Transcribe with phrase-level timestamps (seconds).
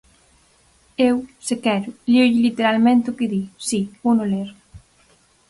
[1.09, 1.15] Eu,
[1.45, 4.49] se quere, léolle literalmente o que di; si, vouno ler.